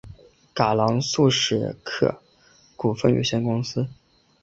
[0.55, 2.23] 葛兰素史克
[2.75, 3.87] 股份有限公司。